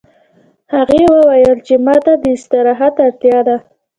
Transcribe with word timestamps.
هغې 0.73 1.01
وویل 1.15 1.57
چې 1.67 1.75
ما 1.85 1.95
ته 2.05 2.13
د 2.21 2.23
استراحت 2.37 2.95
اړتیا 3.05 3.39
ده 3.47 3.57